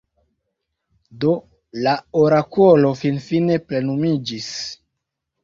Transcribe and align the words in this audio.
Do 1.23 1.33
la 1.87 1.93
orakolo 2.23 2.95
finfine 3.03 3.61
plenumiĝis. 3.69 4.51